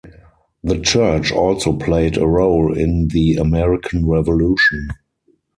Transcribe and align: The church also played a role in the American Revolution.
The 0.63 0.79
church 0.79 1.31
also 1.31 1.73
played 1.77 2.17
a 2.17 2.25
role 2.25 2.75
in 2.75 3.09
the 3.09 3.35
American 3.35 4.07
Revolution. 4.07 4.87